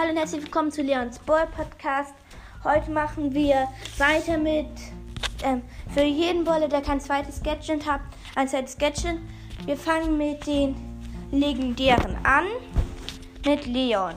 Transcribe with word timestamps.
Hallo 0.00 0.12
und 0.12 0.16
herzlich 0.16 0.44
willkommen 0.44 0.72
zu 0.72 0.80
Leons 0.80 1.18
Boy 1.18 1.42
Podcast. 1.54 2.14
Heute 2.64 2.90
machen 2.90 3.34
wir 3.34 3.68
weiter 3.98 4.38
mit 4.38 4.66
ähm, 5.42 5.60
für 5.92 6.04
jeden 6.04 6.42
Bolle, 6.42 6.70
der 6.70 6.80
kein 6.80 7.02
zweites 7.02 7.42
Gadget 7.42 7.86
hat, 7.86 8.00
ein 8.34 8.48
zweites 8.48 8.78
Gadget. 8.78 9.18
Wir 9.66 9.76
fangen 9.76 10.16
mit 10.16 10.46
den 10.46 10.74
legendären 11.32 12.16
an, 12.24 12.46
mit 13.44 13.66
Leon. 13.66 14.14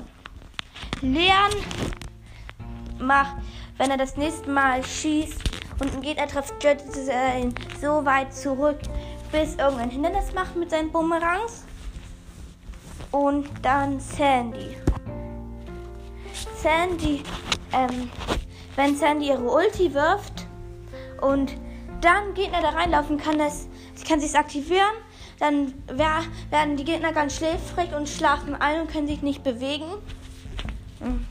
Leon 1.02 1.52
macht, 3.00 3.36
wenn 3.78 3.92
er 3.92 3.98
das 3.98 4.16
nächste 4.16 4.50
Mal 4.50 4.86
schießt 4.86 5.42
und 5.82 5.92
einen 5.92 6.02
Gegner 6.02 6.28
trifft, 6.28 6.64
jettet 6.64 6.96
er 7.10 7.40
ihn 7.40 7.54
so 7.82 8.06
weit 8.06 8.34
zurück, 8.34 8.80
bis 9.34 9.56
irgendein 9.56 9.90
Hindernis 9.90 10.34
macht 10.34 10.56
mit 10.56 10.70
seinen 10.70 10.94
Bumerangs. 10.94 11.66
Und 13.12 13.50
dann 13.62 14.00
Sandy. 14.00 14.78
Sandy, 16.64 17.22
ähm, 17.74 18.10
wenn 18.78 18.96
Sandy 18.96 19.28
ihre 19.28 19.44
Ulti 19.44 19.94
wirft 19.94 20.48
und 21.20 21.54
dann 22.00 22.34
Gegner 22.36 22.62
da 22.62 22.70
reinlaufen, 22.70 23.18
kann 23.18 23.38
das, 23.38 23.68
sie 23.96 24.06
kann 24.06 24.22
sich 24.22 24.34
aktivieren, 24.34 24.94
dann 25.40 25.74
werden 25.90 26.78
die 26.78 26.86
Gegner 26.86 27.12
ganz 27.12 27.36
schläfrig 27.36 27.94
und 27.94 28.08
schlafen 28.08 28.56
ein 28.56 28.80
und 28.80 28.90
können 28.90 29.08
sich 29.08 29.22
nicht 29.22 29.44
bewegen. 29.44 29.90
Hm. 31.00 31.26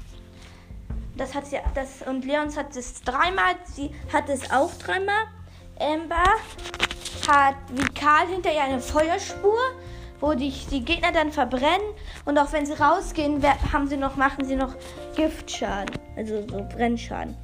Das 1.16 1.34
hat 1.34 1.46
sie, 1.46 1.58
das, 1.74 2.02
und 2.06 2.26
Leons 2.26 2.58
hat 2.58 2.76
es 2.76 3.00
dreimal, 3.00 3.54
sie 3.64 3.90
hat 4.12 4.28
es 4.28 4.50
auch 4.50 4.72
dreimal. 4.74 5.24
Amber 5.80 6.24
hat 7.26 7.56
wie 7.70 7.88
Karl 7.94 8.26
hinter 8.26 8.52
ihr 8.52 8.62
eine 8.62 8.80
Feuerspur 8.80 9.58
wo 10.22 10.34
die, 10.34 10.50
die 10.70 10.84
Gegner 10.84 11.12
dann 11.12 11.32
verbrennen 11.32 11.86
und 12.24 12.38
auch 12.38 12.52
wenn 12.52 12.64
sie 12.64 12.72
rausgehen, 12.72 13.42
haben 13.72 13.88
sie 13.88 13.96
noch, 13.98 14.16
machen 14.16 14.44
sie 14.44 14.56
noch 14.56 14.74
Giftschaden, 15.16 15.94
also 16.16 16.46
so 16.48 16.64
Brennschaden. 16.74 17.36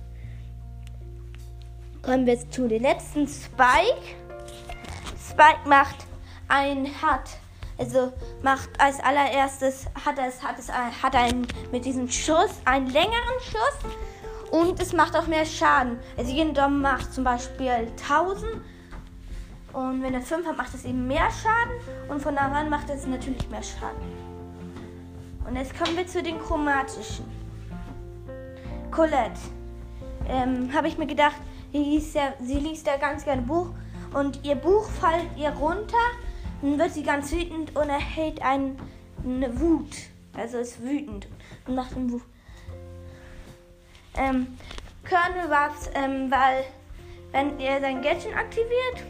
Kommen 2.02 2.24
wir 2.24 2.34
jetzt 2.34 2.52
zu 2.54 2.68
den 2.68 2.82
letzten 2.82 3.26
Spike. 3.26 4.16
Spike 5.28 5.68
macht 5.68 5.96
ein 6.48 6.86
hat 7.02 7.28
also 7.78 8.12
macht 8.42 8.68
als 8.78 8.98
allererstes 9.00 9.86
hat 10.04 10.18
es 10.18 10.42
hat 10.42 10.58
es 10.58 10.68
hat 10.68 11.14
einen 11.14 11.46
mit 11.70 11.84
diesem 11.84 12.10
Schuss 12.10 12.50
einen 12.64 12.88
längeren 12.88 13.40
Schuss 13.40 14.50
und 14.50 14.80
es 14.80 14.92
macht 14.92 15.14
auch 15.16 15.26
mehr 15.26 15.44
Schaden. 15.44 15.98
Also 16.16 16.32
jeden 16.32 16.54
Dom 16.54 16.80
macht 16.80 17.12
zum 17.12 17.24
Beispiel 17.24 17.88
1000 18.08 18.44
und 19.72 20.02
wenn 20.02 20.14
er 20.14 20.22
5 20.22 20.46
hat, 20.46 20.56
macht 20.56 20.74
es 20.74 20.84
eben 20.84 21.06
mehr 21.06 21.28
Schaden. 21.30 21.74
Und 22.08 22.22
von 22.22 22.34
da 22.34 22.50
an 22.50 22.70
macht 22.70 22.88
es 22.90 23.06
natürlich 23.06 23.48
mehr 23.50 23.62
Schaden. 23.62 24.00
Und 25.46 25.56
jetzt 25.56 25.78
kommen 25.78 25.96
wir 25.96 26.06
zu 26.06 26.22
den 26.22 26.38
chromatischen. 26.38 27.26
Colette. 28.90 29.40
Ähm, 30.26 30.72
Habe 30.72 30.88
ich 30.88 30.98
mir 30.98 31.06
gedacht, 31.06 31.36
liest 31.72 32.14
ja, 32.14 32.32
sie 32.40 32.58
liest 32.58 32.86
ja 32.86 32.96
ganz 32.96 33.24
gerne 33.24 33.42
Buch. 33.42 33.70
Und 34.14 34.44
ihr 34.44 34.54
Buch 34.54 34.88
fällt 34.88 35.36
ihr 35.36 35.50
runter. 35.50 35.96
Dann 36.62 36.78
wird 36.78 36.92
sie 36.92 37.02
ganz 37.02 37.30
wütend 37.30 37.76
und 37.76 37.88
erhält 37.88 38.42
ein, 38.42 38.78
eine 39.24 39.60
Wut. 39.60 39.90
Also 40.34 40.58
ist 40.58 40.82
wütend 40.82 41.28
und 41.66 41.74
macht 41.74 41.94
ein 41.96 42.08
Buch. 42.08 42.22
Ähm, 44.16 44.58
Colonel 45.08 45.48
war 45.50 45.70
ähm, 45.94 46.30
weil 46.30 46.64
wenn 47.30 47.58
er 47.60 47.80
sein 47.80 48.02
Gadget 48.02 48.36
aktiviert, 48.36 49.04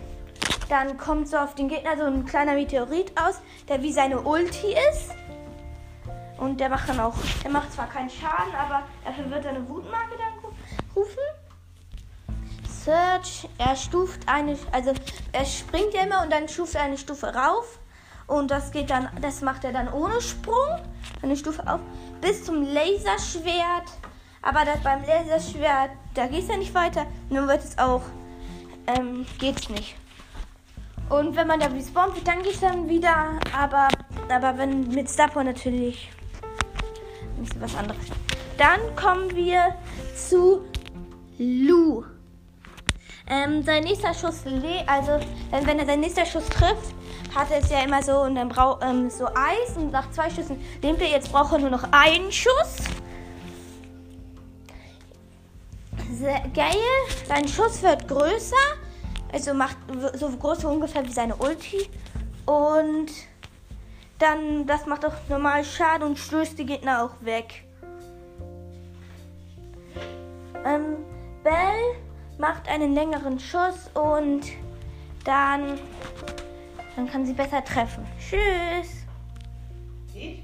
dann 0.68 0.96
kommt 0.98 1.28
so 1.28 1.36
auf 1.36 1.54
den 1.54 1.68
Gegner 1.68 1.96
so 1.96 2.04
ein 2.04 2.24
kleiner 2.24 2.54
Meteorit 2.54 3.12
aus, 3.20 3.40
der 3.68 3.82
wie 3.82 3.92
seine 3.92 4.20
Ulti 4.20 4.74
ist. 4.90 5.10
Und 6.38 6.60
der 6.60 6.68
macht 6.68 6.88
dann 6.88 7.00
auch, 7.00 7.14
der 7.42 7.50
macht 7.50 7.72
zwar 7.72 7.88
keinen 7.88 8.08
Schaden, 8.08 8.54
aber 8.54 8.82
dafür 9.04 9.30
wird 9.30 9.44
er 9.44 9.50
eine 9.50 9.68
Wutmarke 9.68 10.16
dann 10.16 10.52
rufen. 10.94 11.18
Search, 12.84 13.48
er 13.58 13.74
stuft 13.74 14.20
eine, 14.26 14.56
also 14.72 14.92
er 15.32 15.44
springt 15.44 15.94
ja 15.94 16.02
immer 16.02 16.22
und 16.22 16.32
dann 16.32 16.48
stuft 16.48 16.76
er 16.76 16.82
eine 16.82 16.96
Stufe 16.96 17.26
rauf. 17.26 17.78
Und 18.28 18.50
das 18.50 18.70
geht 18.70 18.90
dann, 18.90 19.08
das 19.20 19.40
macht 19.40 19.64
er 19.64 19.72
dann 19.72 19.92
ohne 19.92 20.20
Sprung, 20.20 20.78
eine 21.22 21.36
Stufe 21.36 21.66
auf, 21.66 21.80
bis 22.20 22.44
zum 22.44 22.62
Laserschwert. 22.62 23.88
Aber 24.42 24.64
das 24.64 24.80
beim 24.82 25.02
Laserschwert, 25.04 25.90
da 26.14 26.26
geht 26.26 26.42
es 26.42 26.48
ja 26.48 26.56
nicht 26.56 26.74
weiter. 26.74 27.06
Nun 27.30 27.48
wird 27.48 27.64
es 27.64 27.76
auch, 27.78 28.02
ähm, 28.86 29.26
geht's 29.38 29.68
nicht. 29.70 29.96
Und 31.08 31.34
wenn 31.36 31.46
man 31.46 31.58
da 31.58 31.66
respawnt 31.66 32.14
wird, 32.14 32.28
dann 32.28 32.42
geht 32.42 32.54
es 32.54 32.60
dann 32.60 32.88
wieder. 32.88 33.38
Aber, 33.56 33.88
aber 34.28 34.58
wenn 34.58 34.88
mit 34.88 35.10
Starpoint 35.10 35.46
natürlich 35.46 36.10
ist 37.42 37.60
was 37.60 37.74
anderes. 37.76 38.04
Dann 38.56 38.80
kommen 38.96 39.34
wir 39.34 39.74
zu 40.14 40.62
Lu. 41.38 42.04
Ähm, 43.30 43.62
sein 43.62 43.84
nächster 43.84 44.14
Schuss, 44.14 44.42
also 44.86 45.20
wenn 45.50 45.78
er 45.78 45.86
sein 45.86 46.00
nächster 46.00 46.24
Schuss 46.24 46.48
trifft, 46.48 46.94
hat 47.34 47.50
er 47.50 47.58
es 47.58 47.70
ja 47.70 47.82
immer 47.82 48.02
so 48.02 48.20
und 48.22 48.34
dann 48.34 48.48
braucht 48.48 48.82
ähm, 48.82 49.10
so 49.10 49.26
Eis 49.26 49.76
und 49.76 49.92
nach 49.92 50.10
zwei 50.10 50.30
Schüssen 50.30 50.58
nimmt 50.82 51.00
er 51.00 51.08
jetzt 51.08 51.30
braucht 51.30 51.52
er 51.52 51.58
nur 51.58 51.70
noch 51.70 51.84
einen 51.92 52.32
Schuss. 52.32 52.76
Sehr 56.10 56.40
geil. 56.54 56.74
Sein 57.28 57.46
Schuss 57.46 57.82
wird 57.82 58.08
größer 58.08 58.56
also 59.32 59.54
macht 59.54 59.76
so 60.14 60.28
groß 60.28 60.64
ungefähr 60.64 61.04
wie 61.04 61.12
seine 61.12 61.36
Ulti. 61.36 61.88
Und 62.46 63.10
dann, 64.18 64.66
das 64.66 64.86
macht 64.86 65.04
auch 65.04 65.14
normal 65.28 65.64
Schaden 65.64 66.08
und 66.08 66.18
stößt 66.18 66.58
die 66.58 66.66
Gegner 66.66 67.04
auch 67.04 67.24
weg. 67.24 67.64
Ähm, 70.64 70.96
Bell 71.44 71.96
macht 72.38 72.68
einen 72.68 72.94
längeren 72.94 73.38
Schuss 73.38 73.90
und 73.94 74.42
dann, 75.24 75.78
dann 76.96 77.10
kann 77.10 77.24
sie 77.24 77.32
besser 77.32 77.64
treffen. 77.64 78.04
Tschüss. 78.18 79.04
Ich? 80.14 80.42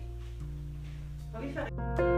Hab 1.32 1.42
ich 1.42 2.13